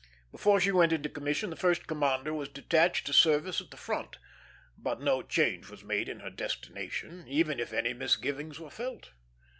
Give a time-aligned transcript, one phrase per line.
[0.31, 4.17] Before she went into commission, the first commander was detached to service at the front;
[4.75, 9.11] but no change was made in her destination, even if any misgivings were felt.